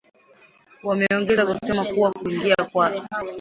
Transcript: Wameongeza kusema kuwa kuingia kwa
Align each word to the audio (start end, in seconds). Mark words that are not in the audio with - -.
Wameongeza 0.83 1.45
kusema 1.45 1.85
kuwa 1.85 2.11
kuingia 2.11 2.55
kwa 2.71 3.07